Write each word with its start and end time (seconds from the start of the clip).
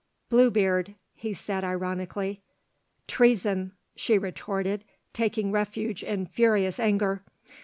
"Bluebeard," 0.31 0.95
he 1.13 1.31
said 1.31 1.63
ironically. 1.63 2.41
"Treason," 3.07 3.73
she 3.95 4.17
retorted 4.17 4.83
taking 5.13 5.51
refuge 5.51 6.01
in 6.01 6.25
furious 6.25 6.79
anger. 6.79 7.21